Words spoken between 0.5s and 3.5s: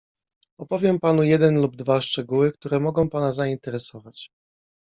"Opowiem panu jeden lub dwa szczegóły, które mogą pana